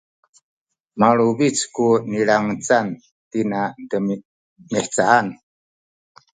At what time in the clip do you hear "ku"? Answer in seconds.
1.75-1.87